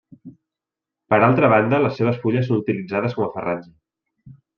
[1.13, 3.75] Per altra banda les seves fulles són utilitzades com a farratge.